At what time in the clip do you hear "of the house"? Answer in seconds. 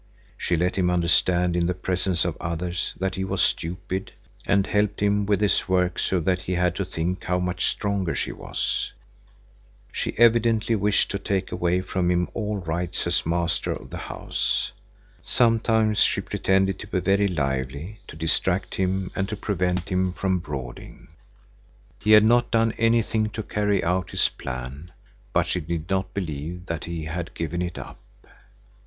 13.73-14.71